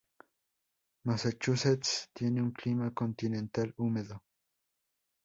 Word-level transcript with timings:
Massachusetts 1.05 2.09
tiene 2.11 2.41
un 2.41 2.49
clima 2.53 2.91
continental 2.91 3.71
húmedo. 3.77 4.23